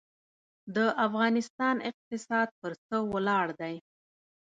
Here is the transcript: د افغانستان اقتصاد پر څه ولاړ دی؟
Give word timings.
د 0.75 0.77
افغانستان 1.05 1.75
اقتصاد 1.89 2.47
پر 2.59 2.71
څه 2.85 2.95
ولاړ 3.13 3.45
دی؟ 3.59 3.75